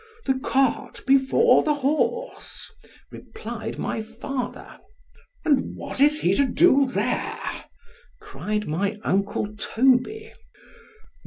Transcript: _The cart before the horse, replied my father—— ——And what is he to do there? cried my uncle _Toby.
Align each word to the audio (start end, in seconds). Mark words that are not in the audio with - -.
_The 0.25 0.39
cart 0.39 1.03
before 1.05 1.61
the 1.61 1.75
horse, 1.75 2.71
replied 3.11 3.77
my 3.77 4.01
father—— 4.01 4.79
——And 5.45 5.75
what 5.75 6.01
is 6.01 6.21
he 6.21 6.33
to 6.37 6.45
do 6.47 6.87
there? 6.87 7.65
cried 8.19 8.67
my 8.67 8.97
uncle 9.03 9.45
_Toby. 9.49 10.31